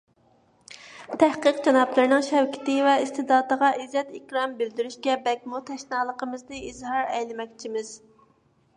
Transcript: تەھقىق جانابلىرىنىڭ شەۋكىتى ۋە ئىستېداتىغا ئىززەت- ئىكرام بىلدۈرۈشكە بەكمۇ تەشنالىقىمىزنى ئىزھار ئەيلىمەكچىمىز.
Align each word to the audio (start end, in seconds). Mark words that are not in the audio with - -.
تەھقىق 1.23 1.59
جانابلىرىنىڭ 1.67 2.23
شەۋكىتى 2.29 2.77
ۋە 2.89 2.95
ئىستېداتىغا 3.03 3.71
ئىززەت- 3.83 4.11
ئىكرام 4.21 4.57
بىلدۈرۈشكە 4.63 5.21
بەكمۇ 5.29 5.65
تەشنالىقىمىزنى 5.71 6.67
ئىزھار 6.73 7.03
ئەيلىمەكچىمىز. 7.17 7.97